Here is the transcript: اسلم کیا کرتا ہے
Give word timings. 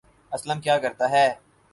اسلم 0.31 0.59
کیا 0.61 0.77
کرتا 0.77 1.09
ہے 1.11 1.27